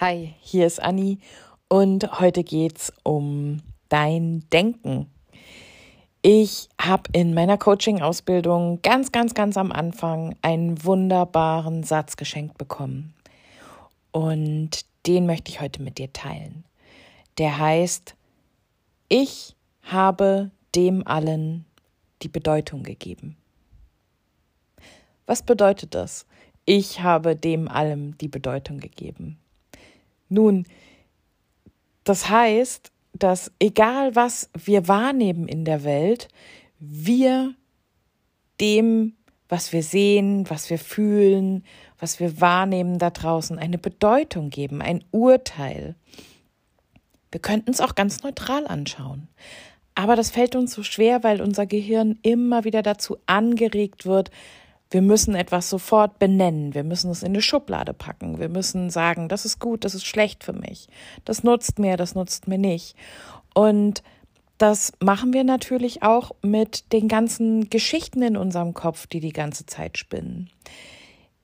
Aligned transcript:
Hi, 0.00 0.36
hier 0.38 0.64
ist 0.64 0.80
Anni 0.80 1.18
und 1.66 2.20
heute 2.20 2.44
geht's 2.44 2.92
um 3.02 3.62
dein 3.88 4.48
Denken. 4.52 5.10
Ich 6.22 6.68
habe 6.80 7.10
in 7.12 7.34
meiner 7.34 7.58
Coaching-Ausbildung 7.58 8.80
ganz, 8.82 9.10
ganz, 9.10 9.34
ganz 9.34 9.56
am 9.56 9.72
Anfang 9.72 10.36
einen 10.40 10.84
wunderbaren 10.84 11.82
Satz 11.82 12.14
geschenkt 12.16 12.58
bekommen. 12.58 13.12
Und 14.12 14.84
den 15.08 15.26
möchte 15.26 15.50
ich 15.50 15.60
heute 15.60 15.82
mit 15.82 15.98
dir 15.98 16.12
teilen. 16.12 16.62
Der 17.38 17.58
heißt, 17.58 18.14
ich 19.08 19.56
habe 19.82 20.52
dem 20.76 21.04
allen 21.08 21.64
die 22.22 22.28
Bedeutung 22.28 22.84
gegeben. 22.84 23.36
Was 25.26 25.42
bedeutet 25.42 25.96
das? 25.96 26.24
Ich 26.66 27.00
habe 27.00 27.34
dem 27.34 27.66
allem 27.66 28.16
die 28.18 28.28
Bedeutung 28.28 28.78
gegeben. 28.78 29.40
Nun, 30.28 30.66
das 32.04 32.28
heißt, 32.28 32.92
dass 33.12 33.50
egal 33.58 34.14
was 34.14 34.50
wir 34.54 34.88
wahrnehmen 34.88 35.48
in 35.48 35.64
der 35.64 35.84
Welt, 35.84 36.28
wir 36.78 37.54
dem, 38.60 39.14
was 39.48 39.72
wir 39.72 39.82
sehen, 39.82 40.48
was 40.48 40.70
wir 40.70 40.78
fühlen, 40.78 41.64
was 41.98 42.20
wir 42.20 42.40
wahrnehmen 42.40 42.98
da 42.98 43.10
draußen, 43.10 43.58
eine 43.58 43.78
Bedeutung 43.78 44.50
geben, 44.50 44.82
ein 44.82 45.04
Urteil. 45.10 45.96
Wir 47.30 47.40
könnten 47.40 47.70
es 47.70 47.80
auch 47.80 47.94
ganz 47.94 48.22
neutral 48.22 48.66
anschauen. 48.66 49.28
Aber 49.94 50.14
das 50.14 50.30
fällt 50.30 50.54
uns 50.54 50.72
so 50.72 50.84
schwer, 50.84 51.24
weil 51.24 51.42
unser 51.42 51.66
Gehirn 51.66 52.18
immer 52.22 52.64
wieder 52.64 52.82
dazu 52.82 53.18
angeregt 53.26 54.06
wird, 54.06 54.30
wir 54.90 55.02
müssen 55.02 55.34
etwas 55.34 55.68
sofort 55.68 56.18
benennen. 56.18 56.74
Wir 56.74 56.84
müssen 56.84 57.10
es 57.10 57.22
in 57.22 57.28
eine 57.28 57.42
Schublade 57.42 57.92
packen. 57.92 58.38
Wir 58.38 58.48
müssen 58.48 58.90
sagen, 58.90 59.28
das 59.28 59.44
ist 59.44 59.60
gut, 59.60 59.84
das 59.84 59.94
ist 59.94 60.06
schlecht 60.06 60.44
für 60.44 60.54
mich. 60.54 60.88
Das 61.24 61.44
nutzt 61.44 61.78
mir, 61.78 61.96
das 61.96 62.14
nutzt 62.14 62.48
mir 62.48 62.58
nicht. 62.58 62.96
Und 63.54 64.02
das 64.56 64.92
machen 65.00 65.32
wir 65.32 65.44
natürlich 65.44 66.02
auch 66.02 66.32
mit 66.42 66.92
den 66.92 67.06
ganzen 67.06 67.70
Geschichten 67.70 68.22
in 68.22 68.36
unserem 68.36 68.74
Kopf, 68.74 69.06
die 69.06 69.20
die 69.20 69.32
ganze 69.32 69.66
Zeit 69.66 69.98
spinnen. 69.98 70.50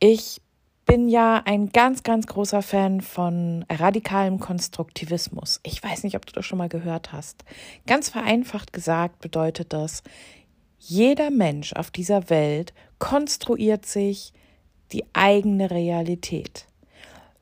Ich 0.00 0.40
bin 0.86 1.08
ja 1.08 1.40
ein 1.44 1.70
ganz, 1.70 2.02
ganz 2.02 2.26
großer 2.26 2.60
Fan 2.60 3.00
von 3.00 3.64
radikalem 3.70 4.38
Konstruktivismus. 4.38 5.60
Ich 5.62 5.82
weiß 5.82 6.02
nicht, 6.02 6.16
ob 6.16 6.26
du 6.26 6.32
das 6.32 6.44
schon 6.44 6.58
mal 6.58 6.68
gehört 6.68 7.12
hast. 7.12 7.44
Ganz 7.86 8.08
vereinfacht 8.10 8.72
gesagt 8.72 9.20
bedeutet 9.20 9.72
das, 9.72 10.02
jeder 10.86 11.30
Mensch 11.30 11.72
auf 11.72 11.90
dieser 11.90 12.28
Welt 12.30 12.74
konstruiert 12.98 13.86
sich 13.86 14.32
die 14.92 15.04
eigene 15.12 15.70
Realität. 15.70 16.66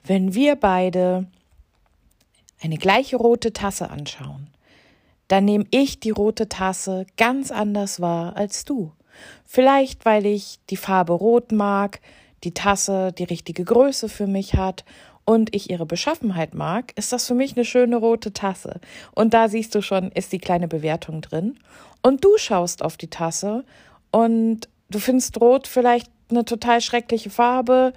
Wenn 0.04 0.34
wir 0.34 0.56
beide 0.56 1.26
eine 2.60 2.76
gleiche 2.76 3.16
rote 3.16 3.52
Tasse 3.52 3.90
anschauen, 3.90 4.48
dann 5.28 5.44
nehme 5.44 5.66
ich 5.70 5.98
die 5.98 6.10
rote 6.10 6.48
Tasse 6.48 7.06
ganz 7.16 7.50
anders 7.50 8.00
wahr 8.00 8.36
als 8.36 8.64
du. 8.64 8.92
Vielleicht, 9.44 10.04
weil 10.04 10.26
ich 10.26 10.58
die 10.70 10.76
Farbe 10.76 11.12
rot 11.12 11.52
mag, 11.52 12.00
die 12.44 12.54
Tasse 12.54 13.12
die 13.12 13.24
richtige 13.24 13.64
Größe 13.64 14.08
für 14.08 14.26
mich 14.26 14.54
hat 14.54 14.84
und 15.24 15.54
ich 15.54 15.70
ihre 15.70 15.86
Beschaffenheit 15.86 16.54
mag, 16.54 16.92
ist 16.96 17.12
das 17.12 17.26
für 17.26 17.34
mich 17.34 17.56
eine 17.56 17.64
schöne 17.64 17.96
rote 17.96 18.32
Tasse. 18.32 18.80
Und 19.14 19.34
da 19.34 19.48
siehst 19.48 19.74
du 19.74 19.82
schon, 19.82 20.10
ist 20.12 20.32
die 20.32 20.38
kleine 20.38 20.68
Bewertung 20.68 21.20
drin. 21.20 21.58
Und 22.02 22.24
du 22.24 22.36
schaust 22.36 22.82
auf 22.82 22.96
die 22.96 23.10
Tasse 23.10 23.64
und 24.10 24.68
du 24.90 24.98
findest 24.98 25.40
Rot 25.40 25.66
vielleicht 25.66 26.10
eine 26.30 26.44
total 26.44 26.80
schreckliche 26.80 27.30
Farbe, 27.30 27.92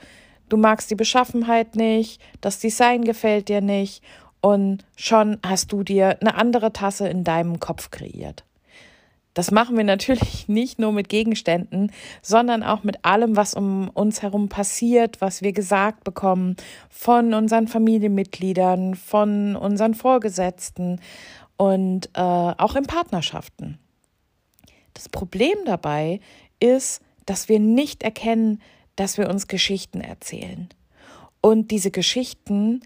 du 0.50 0.58
magst 0.58 0.92
die 0.92 0.95
Beschaffenheit 0.95 1.75
nicht, 1.75 2.22
das 2.42 2.59
Design 2.59 3.03
gefällt 3.03 3.50
dir 3.50 3.61
nicht 3.61 4.03
und 4.42 4.86
schon 4.95 5.39
hast 5.44 5.71
du 5.71 5.83
dir 5.83 6.17
eine 6.21 6.36
andere 6.36 6.71
Tasse 6.71 7.08
in 7.08 7.23
deinem 7.23 7.60
Kopf 7.60 7.89
kreiert. 7.89 8.44
Das 9.33 9.52
machen 9.52 9.77
wir 9.77 9.83
natürlich 9.83 10.48
nicht 10.48 10.80
nur 10.80 10.92
mit 10.92 11.10
Gegenständen, 11.10 11.92
sondern 12.21 12.64
auch 12.64 12.83
mit 12.83 13.05
allem, 13.05 13.36
was 13.36 13.54
um 13.54 13.89
uns 13.89 14.21
herum 14.21 14.49
passiert, 14.49 15.21
was 15.21 15.42
wir 15.42 15.52
gesagt 15.52 16.04
bekommen 16.04 16.55
von 16.89 17.33
unseren 17.33 17.67
Familienmitgliedern, 17.67 18.95
von 18.95 19.55
unseren 19.55 19.94
Vorgesetzten 19.94 20.99
und 21.58 22.10
äh, 22.14 22.21
auch 22.21 22.76
in 22.76 22.86
Partnerschaften. 22.86 23.80
Das 24.95 25.08
Problem 25.08 25.58
dabei 25.66 26.20
ist, 26.60 27.02
dass 27.28 27.48
wir 27.48 27.60
nicht 27.60 28.02
erkennen, 28.02 28.60
dass 28.95 29.20
wir 29.20 29.30
uns 29.30 29.48
Geschichten 29.48 30.02
erzählen. 30.02 30.70
Und 31.42 31.70
diese 31.70 31.92
Geschichten 31.92 32.82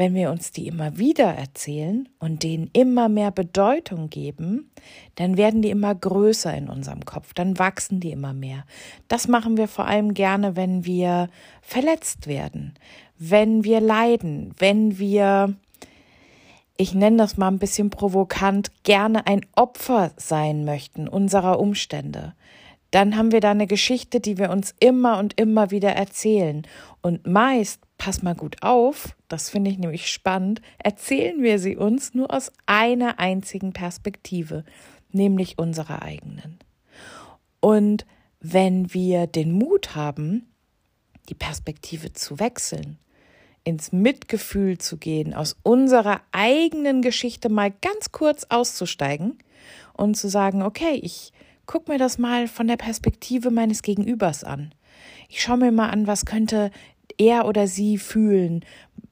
wenn 0.00 0.14
wir 0.14 0.30
uns 0.30 0.50
die 0.50 0.66
immer 0.66 0.96
wieder 0.96 1.26
erzählen 1.26 2.08
und 2.18 2.42
denen 2.42 2.70
immer 2.72 3.10
mehr 3.10 3.30
Bedeutung 3.30 4.08
geben, 4.08 4.70
dann 5.16 5.36
werden 5.36 5.60
die 5.60 5.68
immer 5.68 5.94
größer 5.94 6.56
in 6.56 6.70
unserem 6.70 7.04
Kopf, 7.04 7.34
dann 7.34 7.58
wachsen 7.58 8.00
die 8.00 8.10
immer 8.10 8.32
mehr. 8.32 8.64
Das 9.08 9.28
machen 9.28 9.58
wir 9.58 9.68
vor 9.68 9.86
allem 9.86 10.14
gerne, 10.14 10.56
wenn 10.56 10.86
wir 10.86 11.28
verletzt 11.60 12.28
werden, 12.28 12.72
wenn 13.18 13.62
wir 13.62 13.80
leiden, 13.80 14.54
wenn 14.58 14.98
wir, 14.98 15.54
ich 16.80 16.94
nenne 16.94 17.18
das 17.18 17.36
mal 17.36 17.48
ein 17.48 17.58
bisschen 17.58 17.90
provokant, 17.90 18.70
gerne 18.82 19.26
ein 19.26 19.44
Opfer 19.54 20.12
sein 20.16 20.64
möchten 20.64 21.08
unserer 21.08 21.60
Umstände 21.60 22.34
dann 22.90 23.16
haben 23.16 23.32
wir 23.32 23.40
da 23.40 23.52
eine 23.52 23.66
Geschichte, 23.66 24.20
die 24.20 24.38
wir 24.38 24.50
uns 24.50 24.74
immer 24.80 25.18
und 25.18 25.38
immer 25.40 25.70
wieder 25.70 25.90
erzählen. 25.90 26.66
Und 27.02 27.26
meist 27.26 27.80
pass 27.98 28.22
mal 28.22 28.34
gut 28.34 28.62
auf, 28.62 29.16
das 29.28 29.50
finde 29.50 29.70
ich 29.70 29.78
nämlich 29.78 30.10
spannend, 30.10 30.60
erzählen 30.78 31.42
wir 31.42 31.58
sie 31.58 31.76
uns 31.76 32.14
nur 32.14 32.32
aus 32.34 32.50
einer 32.66 33.18
einzigen 33.18 33.72
Perspektive, 33.72 34.64
nämlich 35.12 35.58
unserer 35.58 36.02
eigenen. 36.02 36.58
Und 37.60 38.06
wenn 38.40 38.92
wir 38.94 39.26
den 39.26 39.52
Mut 39.52 39.94
haben, 39.94 40.48
die 41.28 41.34
Perspektive 41.34 42.12
zu 42.12 42.40
wechseln, 42.40 42.98
ins 43.64 43.92
Mitgefühl 43.92 44.78
zu 44.78 44.96
gehen, 44.96 45.34
aus 45.34 45.56
unserer 45.62 46.20
eigenen 46.32 47.02
Geschichte 47.02 47.48
mal 47.48 47.72
ganz 47.82 48.12
kurz 48.12 48.46
auszusteigen 48.48 49.38
und 49.92 50.16
zu 50.16 50.28
sagen, 50.28 50.62
okay, 50.62 50.98
ich 51.02 51.32
guck 51.66 51.88
mir 51.88 51.98
das 51.98 52.18
mal 52.18 52.48
von 52.48 52.66
der 52.66 52.76
Perspektive 52.76 53.50
meines 53.50 53.82
Gegenübers 53.82 54.44
an. 54.44 54.74
Ich 55.28 55.42
schaue 55.42 55.58
mir 55.58 55.72
mal 55.72 55.90
an, 55.90 56.06
was 56.06 56.24
könnte 56.24 56.70
er 57.18 57.46
oder 57.46 57.66
sie 57.66 57.98
fühlen? 57.98 58.64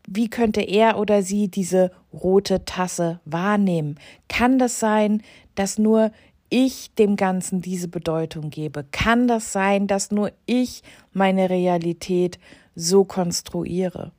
Wie 0.09 0.29
könnte 0.29 0.63
er 0.63 0.99
oder 0.99 1.23
sie 1.23 1.49
diese 1.49 1.93
rote 2.13 2.65
Tasse 2.65 3.21
wahrnehmen? 3.25 3.99
Kann 4.29 4.59
das 4.59 4.81
sein, 4.81 5.23
dass 5.55 5.79
nur 5.79 6.11
ich 6.51 6.95
dem 6.95 7.17
Ganzen 7.17 7.61
diese 7.61 7.89
Bedeutung 7.89 8.51
gebe? 8.51 8.85
Kann 8.91 9.29
das 9.29 9.53
sein, 9.53 9.87
dass 9.87 10.11
nur 10.11 10.33
ich 10.47 10.83
meine 11.13 11.51
Realität 11.51 12.39
so 12.75 13.05
konstruiere? 13.05 14.13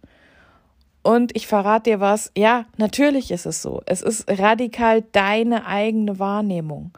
Und 1.02 1.36
ich 1.36 1.48
verrate 1.48 1.92
dir 1.92 2.00
was, 2.00 2.32
ja, 2.38 2.66
natürlich 2.78 3.32
ist 3.32 3.46
es 3.46 3.62
so. 3.62 3.82
Es 3.86 4.02
ist 4.02 4.30
radikal 4.30 5.02
deine 5.12 5.66
eigene 5.66 6.20
Wahrnehmung. 6.20 6.92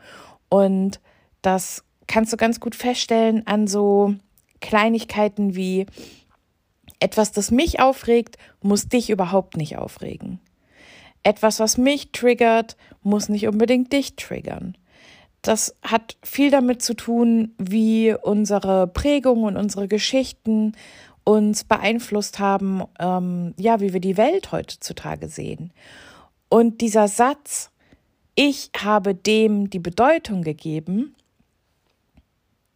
Und 0.49 0.99
das 1.41 1.83
kannst 2.07 2.33
du 2.33 2.37
ganz 2.37 2.59
gut 2.59 2.75
feststellen 2.75 3.45
an 3.47 3.67
so 3.67 4.15
Kleinigkeiten 4.59 5.55
wie, 5.55 5.85
etwas, 7.01 7.31
das 7.31 7.51
mich 7.51 7.79
aufregt, 7.79 8.37
muss 8.61 8.87
dich 8.87 9.09
überhaupt 9.09 9.57
nicht 9.57 9.77
aufregen. 9.77 10.39
Etwas, 11.23 11.59
was 11.59 11.77
mich 11.77 12.11
triggert, 12.11 12.77
muss 13.01 13.27
nicht 13.27 13.47
unbedingt 13.47 13.91
dich 13.91 14.15
triggern. 14.15 14.77
Das 15.41 15.75
hat 15.81 16.17
viel 16.23 16.51
damit 16.51 16.83
zu 16.83 16.93
tun, 16.93 17.55
wie 17.57 18.13
unsere 18.13 18.87
Prägung 18.87 19.43
und 19.43 19.57
unsere 19.57 19.87
Geschichten 19.87 20.73
uns 21.23 21.63
beeinflusst 21.63 22.39
haben, 22.39 22.83
ähm, 22.99 23.53
ja, 23.57 23.79
wie 23.79 23.93
wir 23.93 23.99
die 23.99 24.17
Welt 24.17 24.51
heutzutage 24.51 25.27
sehen. 25.27 25.71
Und 26.49 26.81
dieser 26.81 27.07
Satz, 27.07 27.69
ich 28.35 28.71
habe 28.77 29.13
dem 29.13 29.69
die 29.69 29.79
Bedeutung 29.79 30.41
gegeben, 30.41 31.15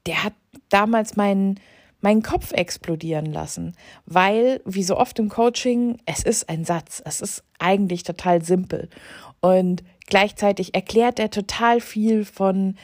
der 0.06 0.24
hat 0.24 0.34
damals 0.70 1.16
meinen 1.16 1.60
meinen 2.06 2.22
Kopf 2.22 2.52
explodieren 2.52 3.26
lassen, 3.26 3.76
weil, 4.06 4.62
wie 4.64 4.84
so 4.84 4.96
oft 4.96 5.18
im 5.18 5.28
Coaching, 5.28 5.98
es 6.06 6.22
ist 6.22 6.48
ein 6.50 6.64
Satz, 6.64 7.02
es 7.04 7.20
ist 7.20 7.44
eigentlich 7.58 8.04
total 8.04 8.44
simpel. 8.44 8.90
Und 9.42 9.84
gleichzeitig 10.06 10.76
erklärt 10.76 11.18
er 11.18 11.32
total 11.32 11.82
viel 11.82 12.24
von 12.24 12.76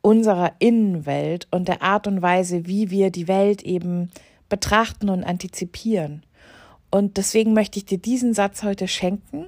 unserer 0.00 0.52
Innenwelt 0.58 1.48
und 1.50 1.68
der 1.68 1.82
Art 1.82 2.06
und 2.06 2.22
Weise, 2.22 2.66
wie 2.66 2.90
wir 2.90 3.10
die 3.10 3.28
Welt 3.28 3.62
eben 3.62 4.10
betrachten 4.52 5.08
und 5.08 5.24
antizipieren. 5.24 6.26
Und 6.90 7.16
deswegen 7.16 7.54
möchte 7.54 7.78
ich 7.78 7.86
dir 7.86 7.96
diesen 7.96 8.34
Satz 8.34 8.62
heute 8.62 8.86
schenken 8.86 9.46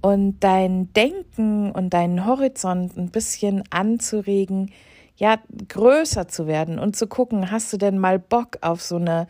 und 0.00 0.40
dein 0.40 0.90
Denken 0.94 1.70
und 1.70 1.90
deinen 1.90 2.24
Horizont 2.24 2.96
ein 2.96 3.10
bisschen 3.10 3.62
anzuregen, 3.68 4.72
ja, 5.16 5.36
größer 5.68 6.28
zu 6.28 6.46
werden 6.46 6.78
und 6.78 6.96
zu 6.96 7.08
gucken, 7.08 7.50
hast 7.50 7.70
du 7.74 7.76
denn 7.76 7.98
mal 7.98 8.18
Bock 8.18 8.56
auf 8.62 8.80
so 8.80 8.96
eine 8.96 9.26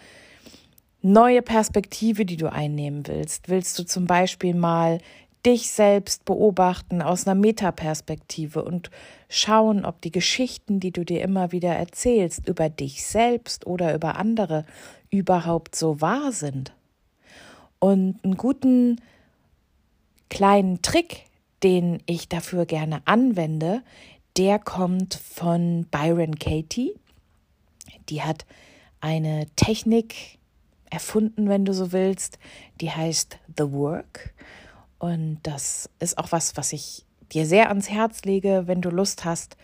neue 1.03 1.43
Perspektive, 1.43 2.25
die 2.25 2.37
du 2.37 2.53
einnehmen 2.53 3.05
willst. 3.09 3.49
Willst 3.49 3.77
du 3.77 3.85
zum 3.85 4.05
Beispiel 4.05 4.55
mal 4.55 5.01
dich 5.47 5.71
selbst 5.71 6.25
beobachten 6.25 7.03
aus 7.03 7.27
einer 7.27 7.39
Metaperspektive 7.39 8.65
und 8.65 8.91
schauen, 9.29 9.85
ob 9.85 10.01
die 10.01 10.11
Geschichten, 10.11 10.81
die 10.81 10.91
du 10.91 11.05
dir 11.05 11.23
immer 11.23 11.53
wieder 11.53 11.75
erzählst, 11.75 12.49
über 12.49 12.69
dich 12.69 13.05
selbst 13.07 13.67
oder 13.67 13.95
über 13.95 14.17
andere 14.17 14.65
überhaupt 15.11 15.77
so 15.77 16.01
wahr 16.01 16.33
sind. 16.33 16.73
Und 17.79 18.23
einen 18.25 18.37
guten 18.37 19.01
kleinen 20.29 20.83
Trick, 20.83 21.25
den 21.63 22.03
ich 22.07 22.29
dafür 22.29 22.67
gerne 22.67 23.03
anwende, 23.05 23.83
der 24.37 24.59
kommt 24.59 25.15
von 25.15 25.87
Byron 25.91 26.39
Katie. 26.39 26.95
Die 28.09 28.23
hat 28.23 28.45
eine 29.01 29.47
Technik 29.57 30.39
erfunden, 30.91 31.49
wenn 31.49 31.65
du 31.65 31.73
so 31.73 31.93
willst, 31.93 32.39
die 32.81 32.91
heißt 32.91 33.39
The 33.57 33.71
Work. 33.73 34.35
Und 34.99 35.41
das 35.43 35.91
ist 36.01 36.19
auch 36.19 36.33
was, 36.33 36.57
was 36.57 36.73
ich 36.73 37.05
dir 37.33 37.47
sehr 37.47 37.69
ans 37.69 37.89
Herz 37.89 38.23
lege, 38.23 38.65
wenn 38.67 38.81
du 38.81 38.91
Lust 38.91 39.25
hast, 39.25 39.57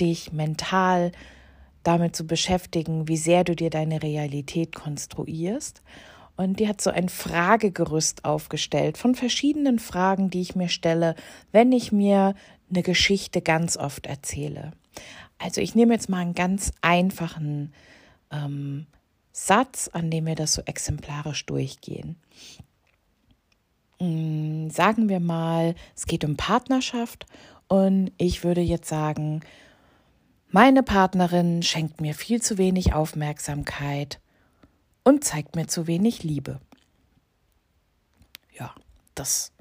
dich 0.00 0.32
mental 0.32 1.12
damit 1.82 2.14
zu 2.14 2.26
beschäftigen, 2.26 3.08
wie 3.08 3.16
sehr 3.16 3.44
du 3.44 3.54
dir 3.54 3.70
deine 3.70 4.02
Realität 4.02 4.74
konstruierst. 4.74 5.82
Und 6.36 6.60
die 6.60 6.68
hat 6.68 6.80
so 6.80 6.90
ein 6.90 7.08
Fragegerüst 7.08 8.24
aufgestellt 8.24 8.96
von 8.96 9.14
verschiedenen 9.14 9.78
Fragen, 9.78 10.30
die 10.30 10.40
ich 10.40 10.54
mir 10.54 10.68
stelle, 10.68 11.16
wenn 11.50 11.72
ich 11.72 11.90
mir 11.90 12.34
eine 12.70 12.82
Geschichte 12.82 13.42
ganz 13.42 13.76
oft 13.76 14.06
erzähle. 14.06 14.72
Also 15.38 15.60
ich 15.60 15.74
nehme 15.74 15.94
jetzt 15.94 16.08
mal 16.08 16.18
einen 16.18 16.34
ganz 16.34 16.72
einfachen 16.80 17.72
ähm, 18.30 18.86
Satz, 19.32 19.88
an 19.92 20.10
dem 20.10 20.26
wir 20.26 20.34
das 20.34 20.54
so 20.54 20.62
exemplarisch 20.62 21.46
durchgehen. 21.46 22.16
Mm, 24.00 24.68
sagen 24.70 25.08
wir 25.08 25.20
mal, 25.20 25.74
es 25.96 26.06
geht 26.06 26.24
um 26.24 26.36
Partnerschaft 26.36 27.26
und 27.66 28.12
ich 28.16 28.44
würde 28.44 28.60
jetzt 28.60 28.88
sagen, 28.88 29.40
meine 30.50 30.82
Partnerin 30.82 31.62
schenkt 31.62 32.00
mir 32.00 32.14
viel 32.14 32.40
zu 32.40 32.58
wenig 32.58 32.94
Aufmerksamkeit 32.94 34.20
und 35.04 35.24
zeigt 35.24 35.56
mir 35.56 35.66
zu 35.66 35.86
wenig 35.86 36.22
Liebe. 36.22 36.60
Ja, 38.58 38.74
das 39.14 39.52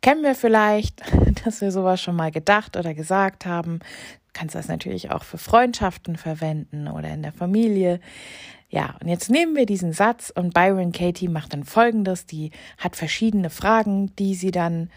kennen 0.00 0.22
wir 0.22 0.34
vielleicht, 0.34 1.02
dass 1.44 1.60
wir 1.60 1.72
sowas 1.72 2.00
schon 2.00 2.16
mal 2.16 2.30
gedacht 2.30 2.76
oder 2.76 2.94
gesagt 2.94 3.46
haben. 3.46 3.78
Du 3.78 4.32
kannst 4.32 4.54
das 4.54 4.68
natürlich 4.68 5.10
auch 5.10 5.24
für 5.24 5.38
Freundschaften 5.38 6.16
verwenden 6.16 6.88
oder 6.88 7.08
in 7.08 7.22
der 7.22 7.32
Familie. 7.32 8.00
Ja, 8.70 8.96
und 9.00 9.08
jetzt 9.08 9.30
nehmen 9.30 9.56
wir 9.56 9.64
diesen 9.64 9.92
Satz 9.92 10.30
und 10.34 10.52
Byron 10.52 10.92
Katie 10.92 11.28
macht 11.28 11.54
dann 11.54 11.64
folgendes, 11.64 12.26
die 12.26 12.50
hat 12.76 12.96
verschiedene 12.96 13.48
Fragen, 13.48 14.14
die 14.16 14.34
sie 14.34 14.50
dann, 14.50 14.90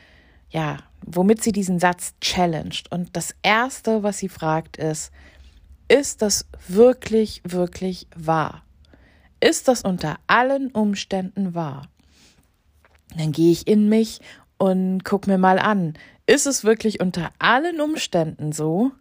ja, 0.49 0.77
womit 1.05 1.41
sie 1.41 1.53
diesen 1.53 1.79
Satz 1.79 2.13
challenged. 2.19 2.91
Und 2.91 3.15
das 3.15 3.33
erste, 3.43 4.03
was 4.03 4.17
sie 4.17 4.27
fragt, 4.27 4.75
ist, 4.75 5.11
ist 5.87 6.21
das 6.21 6.47
wirklich, 6.67 7.41
wirklich 7.45 8.07
wahr? 8.15 8.63
Ist 9.39 9.69
das 9.69 9.83
unter 9.83 10.17
allen 10.27 10.71
Umständen 10.71 11.55
wahr? 11.55 11.87
Dann 13.17 13.31
gehe 13.31 13.51
ich 13.51 13.67
in 13.67 13.87
mich 13.87 14.19
und 14.57 15.03
guck 15.03 15.27
mir 15.27 15.37
mal 15.37 15.59
an, 15.59 15.93
ist 16.27 16.45
es 16.45 16.63
wirklich 16.63 16.99
unter 16.99 17.31
allen 17.39 17.81
Umständen 17.81 18.51
so, 18.51 18.91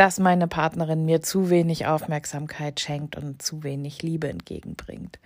dass 0.00 0.18
meine 0.18 0.48
Partnerin 0.48 1.04
mir 1.04 1.20
zu 1.20 1.50
wenig 1.50 1.84
Aufmerksamkeit 1.84 2.80
schenkt 2.80 3.18
und 3.18 3.42
zu 3.42 3.62
wenig 3.64 4.02
Liebe 4.02 4.30
entgegenbringt. 4.30 5.18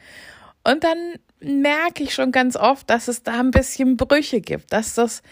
Und 0.65 0.83
dann 0.83 0.99
merke 1.39 2.03
ich 2.03 2.13
schon 2.13 2.33
ganz 2.33 2.57
oft, 2.57 2.91
dass 2.91 3.07
es 3.07 3.23
da 3.23 3.39
ein 3.39 3.53
bisschen 3.53 3.97
Brüche 3.97 4.41
gibt, 4.41 4.73
dass 4.73 4.97
das 4.97 5.23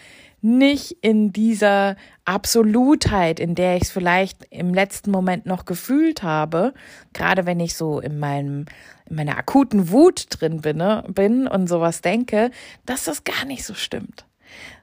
nicht 0.42 0.92
in 1.00 1.32
dieser 1.32 1.96
Absolutheit, 2.24 3.40
in 3.40 3.56
der 3.56 3.74
ich 3.74 3.82
es 3.82 3.90
vielleicht 3.90 4.46
im 4.50 4.72
letzten 4.72 5.10
Moment 5.10 5.44
noch 5.44 5.64
gefühlt 5.64 6.22
habe, 6.22 6.72
gerade 7.12 7.44
wenn 7.44 7.58
ich 7.58 7.74
so 7.74 7.98
in 7.98 8.20
meinem 8.20 8.66
in 9.10 9.16
meiner 9.16 9.38
akuten 9.38 9.90
Wut 9.90 10.26
drin 10.28 10.60
bin, 10.60 10.76
ne, 10.76 11.02
bin 11.08 11.48
und 11.48 11.66
sowas 11.66 12.00
denke, 12.00 12.52
dass 12.86 13.06
das 13.06 13.24
gar 13.24 13.44
nicht 13.46 13.64
so 13.64 13.74
stimmt. 13.74 14.24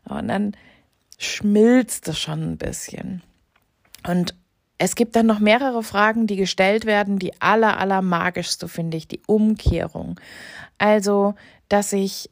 Und 0.03 0.27
dann 0.27 0.57
schmilzt 1.17 2.09
es 2.09 2.19
schon 2.19 2.43
ein 2.43 2.57
bisschen. 2.57 3.23
Und 4.05 4.35
es 4.79 4.95
gibt 4.95 5.15
dann 5.17 5.25
noch 5.25 5.39
mehrere 5.39 5.83
Fragen, 5.83 6.25
die 6.25 6.37
gestellt 6.37 6.85
werden. 6.85 7.19
Die 7.19 7.39
aller, 7.41 7.77
aller 7.77 8.01
magischste 8.01 8.67
finde 8.69 8.97
ich 8.97 9.07
die 9.07 9.21
Umkehrung. 9.27 10.19
Also, 10.77 11.35
dass 11.67 11.91
ich 11.91 12.31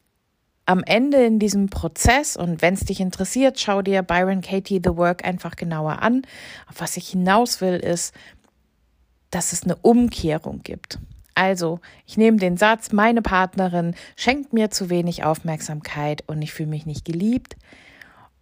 am 0.66 0.82
Ende 0.84 1.24
in 1.26 1.40
diesem 1.40 1.70
Prozess, 1.70 2.38
und 2.38 2.62
wenn 2.62 2.74
es 2.74 2.86
dich 2.86 3.02
interessiert, 3.02 3.60
schau 3.60 3.82
dir 3.82 4.02
Byron 4.02 4.42
Katie 4.42 4.82
The 4.84 4.96
Work 4.96 5.26
einfach 5.26 5.58
genauer 5.58 6.02
an. 6.02 6.24
Auf 6.70 6.80
was 6.80 6.96
ich 6.98 7.10
hinaus 7.10 7.60
will, 7.60 7.76
ist, 7.76 8.16
dass 9.30 9.52
es 9.52 9.64
eine 9.64 9.76
Umkehrung 9.76 10.60
gibt. 10.64 11.00
Also, 11.36 11.82
ich 12.06 12.16
nehme 12.16 12.38
den 12.38 12.56
Satz, 12.56 12.94
meine 12.94 13.22
Partnerin 13.22 13.94
schenkt 14.16 14.54
mir 14.54 14.72
zu 14.72 14.90
wenig 14.90 15.26
Aufmerksamkeit 15.26 16.24
und 16.28 16.42
ich 16.42 16.54
fühle 16.54 16.70
mich 16.70 16.86
nicht 16.86 17.04
geliebt. 17.04 17.58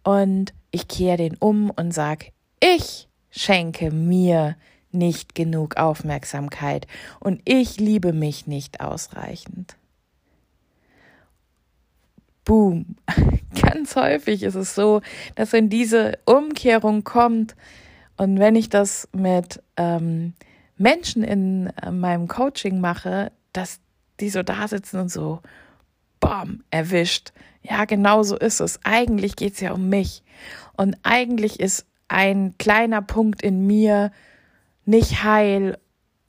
Und 0.04 0.54
ich 0.70 0.86
kehre 0.86 1.16
den 1.16 1.36
um 1.36 1.70
und 1.70 1.92
sage, 1.92 2.26
ich 2.60 3.05
schenke 3.36 3.90
mir 3.90 4.56
nicht 4.92 5.34
genug 5.34 5.76
Aufmerksamkeit 5.76 6.86
und 7.20 7.40
ich 7.44 7.78
liebe 7.78 8.12
mich 8.12 8.46
nicht 8.46 8.80
ausreichend. 8.80 9.76
Boom. 12.44 12.96
Ganz 13.60 13.96
häufig 13.96 14.42
ist 14.42 14.54
es 14.54 14.74
so, 14.74 15.02
dass 15.34 15.52
wenn 15.52 15.68
diese 15.68 16.18
Umkehrung 16.24 17.04
kommt 17.04 17.56
und 18.16 18.38
wenn 18.38 18.54
ich 18.56 18.68
das 18.68 19.08
mit 19.12 19.62
ähm, 19.76 20.34
Menschen 20.78 21.22
in 21.22 21.72
äh, 21.82 21.90
meinem 21.90 22.28
Coaching 22.28 22.80
mache, 22.80 23.32
dass 23.52 23.80
die 24.20 24.30
so 24.30 24.42
da 24.42 24.68
sitzen 24.68 25.00
und 25.00 25.10
so, 25.10 25.40
bam, 26.20 26.62
erwischt. 26.70 27.32
Ja, 27.62 27.84
genau 27.84 28.22
so 28.22 28.36
ist 28.36 28.60
es. 28.60 28.78
Eigentlich 28.84 29.36
geht 29.36 29.54
es 29.54 29.60
ja 29.60 29.72
um 29.72 29.88
mich. 29.88 30.22
Und 30.76 30.96
eigentlich 31.02 31.60
ist 31.60 31.86
ein 32.08 32.54
kleiner 32.58 33.02
Punkt 33.02 33.42
in 33.42 33.66
mir 33.66 34.12
nicht 34.84 35.24
heil, 35.24 35.78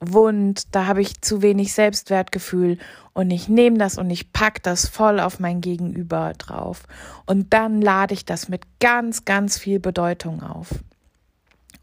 wund, 0.00 0.74
da 0.74 0.86
habe 0.86 1.00
ich 1.00 1.20
zu 1.22 1.42
wenig 1.42 1.72
Selbstwertgefühl 1.72 2.78
und 3.14 3.30
ich 3.30 3.48
nehme 3.48 3.78
das 3.78 3.98
und 3.98 4.10
ich 4.10 4.32
pack 4.32 4.62
das 4.62 4.86
voll 4.88 5.18
auf 5.18 5.40
mein 5.40 5.60
Gegenüber 5.60 6.32
drauf. 6.38 6.84
Und 7.26 7.52
dann 7.52 7.82
lade 7.82 8.14
ich 8.14 8.24
das 8.24 8.48
mit 8.48 8.62
ganz, 8.78 9.24
ganz 9.24 9.58
viel 9.58 9.80
Bedeutung 9.80 10.42
auf. 10.42 10.68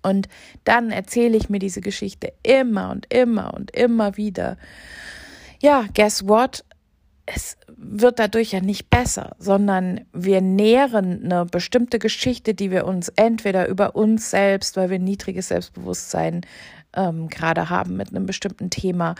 Und 0.02 0.30
dann 0.64 0.92
erzähle 0.92 1.36
ich 1.36 1.50
mir 1.50 1.60
diese 1.60 1.82
Geschichte 1.82 2.32
immer 2.44 2.92
und 2.92 3.12
immer 3.12 3.54
und 3.54 3.72
immer 3.72 4.18
wieder. 4.18 4.58
Ja, 5.62 5.86
guess 5.94 6.28
what? 6.28 6.64
Es 7.26 7.58
wird 7.68 8.20
dadurch 8.20 8.52
ja 8.52 8.62
nicht 8.62 8.90
besser, 8.90 9.36
sondern 9.40 10.02
wir 10.14 10.42
nähren 10.42 11.26
eine 11.26 11.46
bestimmte 11.46 11.98
Geschichte, 11.98 12.54
die 12.54 12.70
wir 12.70 12.86
uns 12.86 13.10
entweder 13.10 13.68
über 13.68 13.96
uns 13.96 14.30
selbst, 14.30 14.78
weil 14.78 14.92
wir 14.92 15.00
niedriges 15.00 15.48
Selbstbewusstsein 15.48 16.42
ähm, 16.96 17.28
gerade 17.28 17.70
haben 17.70 17.98
mit 17.98 18.10
einem 18.10 18.26
bestimmten 18.26 18.70
Thema, 18.70 19.16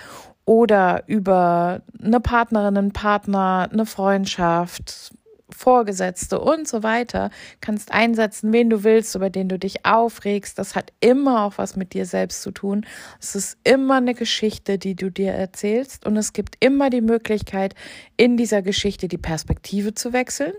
oder 0.46 1.04
über 1.08 1.82
eine 2.00 2.20
Partnerin, 2.20 2.78
einen 2.78 2.92
Partner, 2.94 3.68
eine 3.72 3.88
Freundschaft, 3.88 5.12
Vorgesetzte 5.50 6.40
und 6.40 6.68
so 6.68 6.82
weiter, 6.82 7.30
kannst 7.62 7.92
einsetzen, 7.92 8.52
wen 8.52 8.70
du 8.70 8.84
willst, 8.84 9.14
über 9.16 9.30
den 9.30 9.48
du 9.48 9.60
dich 9.60 9.86
aufregst. 9.86 10.58
Das 10.58 10.76
hat 10.76 10.92
immer 11.00 11.46
auch 11.46 11.58
was 11.58 11.76
mit 11.76 11.94
dir 11.94 12.06
selbst 12.06 12.42
zu 12.42 12.52
tun. 12.52 12.86
Es 13.20 13.36
ist 13.36 13.58
immer 13.64 13.98
eine 13.98 14.16
Geschichte, 14.16 14.78
die 14.78 14.96
du 14.96 15.12
dir 15.12 15.34
erzählst 15.34 16.06
und 16.06 16.18
es 16.18 16.34
gibt 16.34 16.64
immer 16.64 16.90
die 16.90 17.02
Möglichkeit, 17.02 17.76
in 18.18 18.38
dieser 18.38 18.62
Geschichte 18.62 19.08
die 19.08 19.18
Perspektive 19.18 19.94
zu 19.94 20.14
wechseln, 20.14 20.54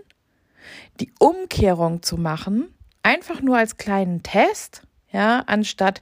die 0.99 1.11
Umkehrung 1.19 2.01
zu 2.01 2.17
machen, 2.17 2.73
einfach 3.03 3.41
nur 3.41 3.57
als 3.57 3.77
kleinen 3.77 4.23
Test, 4.23 4.83
ja, 5.11 5.43
anstatt 5.47 6.01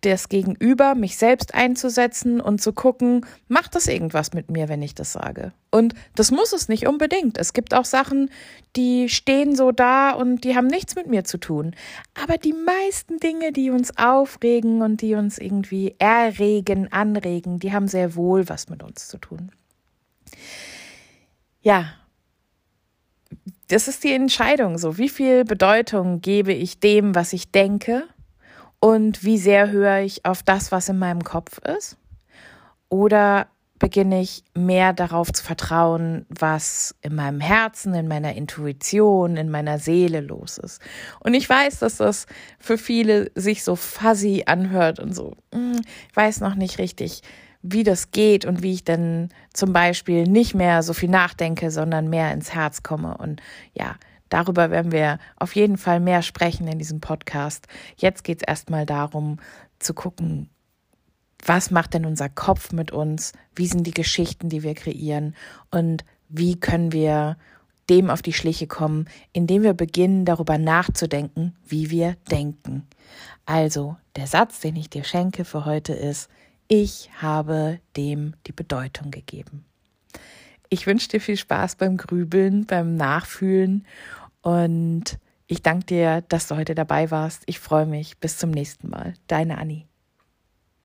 das 0.00 0.28
Gegenüber, 0.28 0.94
mich 0.94 1.16
selbst 1.16 1.54
einzusetzen 1.54 2.40
und 2.40 2.60
zu 2.60 2.72
gucken, 2.72 3.26
macht 3.48 3.74
das 3.74 3.86
irgendwas 3.86 4.32
mit 4.32 4.50
mir, 4.50 4.68
wenn 4.68 4.82
ich 4.82 4.94
das 4.94 5.12
sage? 5.12 5.52
Und 5.70 5.94
das 6.14 6.30
muss 6.30 6.52
es 6.52 6.68
nicht 6.68 6.86
unbedingt. 6.86 7.38
Es 7.38 7.52
gibt 7.52 7.74
auch 7.74 7.84
Sachen, 7.84 8.30
die 8.76 9.08
stehen 9.08 9.54
so 9.54 9.72
da 9.72 10.12
und 10.12 10.44
die 10.44 10.56
haben 10.56 10.66
nichts 10.66 10.96
mit 10.96 11.06
mir 11.06 11.24
zu 11.24 11.38
tun. 11.38 11.74
Aber 12.20 12.38
die 12.38 12.54
meisten 12.54 13.18
Dinge, 13.18 13.52
die 13.52 13.70
uns 13.70 13.96
aufregen 13.98 14.82
und 14.82 15.02
die 15.02 15.14
uns 15.14 15.38
irgendwie 15.38 15.94
erregen, 15.98 16.90
anregen, 16.92 17.58
die 17.58 17.72
haben 17.72 17.88
sehr 17.88 18.14
wohl 18.14 18.48
was 18.48 18.68
mit 18.68 18.82
uns 18.82 19.08
zu 19.08 19.18
tun. 19.18 19.52
Ja, 21.62 21.92
das 23.68 23.86
ist 23.86 24.02
die 24.02 24.12
Entscheidung. 24.12 24.78
So, 24.78 24.98
wie 24.98 25.08
viel 25.08 25.44
Bedeutung 25.44 26.20
gebe 26.20 26.52
ich 26.52 26.80
dem, 26.80 27.14
was 27.14 27.32
ich 27.32 27.52
denke? 27.52 28.08
Und 28.80 29.24
wie 29.24 29.38
sehr 29.38 29.70
höre 29.70 30.00
ich 30.00 30.24
auf 30.24 30.42
das, 30.42 30.72
was 30.72 30.88
in 30.88 30.98
meinem 30.98 31.22
Kopf 31.22 31.58
ist? 31.58 31.96
Oder 32.88 33.46
beginne 33.78 34.20
ich 34.20 34.44
mehr 34.54 34.92
darauf 34.92 35.32
zu 35.32 35.42
vertrauen, 35.42 36.26
was 36.28 36.94
in 37.00 37.14
meinem 37.14 37.40
Herzen, 37.40 37.94
in 37.94 38.08
meiner 38.08 38.34
Intuition, 38.34 39.36
in 39.36 39.50
meiner 39.50 39.78
Seele 39.78 40.20
los 40.20 40.58
ist. 40.58 40.82
Und 41.20 41.34
ich 41.34 41.48
weiß, 41.48 41.78
dass 41.78 41.96
das 41.96 42.26
für 42.58 42.76
viele 42.76 43.30
sich 43.34 43.64
so 43.64 43.76
fuzzy 43.76 44.44
anhört 44.46 45.00
und 45.00 45.14
so, 45.14 45.34
hm, 45.52 45.80
ich 46.10 46.16
weiß 46.16 46.40
noch 46.40 46.56
nicht 46.56 46.78
richtig, 46.78 47.22
wie 47.62 47.82
das 47.82 48.10
geht 48.10 48.44
und 48.44 48.62
wie 48.62 48.74
ich 48.74 48.84
dann 48.84 49.30
zum 49.52 49.72
Beispiel 49.72 50.24
nicht 50.24 50.54
mehr 50.54 50.82
so 50.82 50.92
viel 50.92 51.08
nachdenke, 51.10 51.70
sondern 51.70 52.08
mehr 52.08 52.32
ins 52.32 52.54
Herz 52.54 52.82
komme. 52.82 53.16
Und 53.16 53.40
ja, 53.72 53.96
darüber 54.30 54.70
werden 54.70 54.92
wir 54.92 55.18
auf 55.36 55.54
jeden 55.54 55.76
Fall 55.76 56.00
mehr 56.00 56.22
sprechen 56.22 56.66
in 56.66 56.78
diesem 56.78 57.00
Podcast. 57.00 57.66
Jetzt 57.96 58.24
geht 58.24 58.38
es 58.38 58.48
erstmal 58.48 58.86
darum 58.86 59.38
zu 59.78 59.92
gucken, 59.92 60.48
was 61.44 61.70
macht 61.70 61.94
denn 61.94 62.06
unser 62.06 62.28
Kopf 62.28 62.72
mit 62.72 62.90
uns? 62.90 63.32
Wie 63.54 63.66
sind 63.66 63.86
die 63.86 63.94
Geschichten, 63.94 64.48
die 64.48 64.62
wir 64.62 64.74
kreieren? 64.74 65.34
Und 65.70 66.04
wie 66.28 66.58
können 66.58 66.92
wir 66.92 67.36
dem 67.90 68.08
auf 68.08 68.22
die 68.22 68.32
Schliche 68.32 68.68
kommen, 68.68 69.06
indem 69.32 69.64
wir 69.64 69.74
beginnen, 69.74 70.24
darüber 70.24 70.58
nachzudenken, 70.58 71.56
wie 71.66 71.90
wir 71.90 72.16
denken. 72.30 72.86
Also, 73.44 73.96
der 74.14 74.28
Satz, 74.28 74.60
den 74.60 74.76
ich 74.76 74.88
dir 74.88 75.02
schenke 75.02 75.44
für 75.44 75.64
heute 75.64 75.92
ist, 75.92 76.30
ich 76.68 77.10
habe 77.20 77.80
dem 77.96 78.34
die 78.46 78.52
Bedeutung 78.52 79.10
gegeben. 79.10 79.64
Ich 80.68 80.86
wünsche 80.86 81.08
dir 81.08 81.20
viel 81.20 81.36
Spaß 81.36 81.74
beim 81.74 81.96
Grübeln, 81.96 82.64
beim 82.64 82.94
Nachfühlen 82.94 83.84
und 84.42 85.18
ich 85.46 85.62
danke 85.62 85.86
dir, 85.86 86.22
dass 86.22 86.48
du 86.48 86.56
heute 86.56 86.74
dabei 86.74 87.10
warst. 87.10 87.42
Ich 87.46 87.58
freue 87.58 87.86
mich. 87.86 88.18
Bis 88.18 88.38
zum 88.38 88.50
nächsten 88.50 88.88
Mal. 88.88 89.14
Deine 89.26 89.58
Annie. 89.58 89.89